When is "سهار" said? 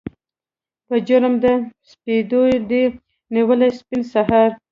4.13-4.49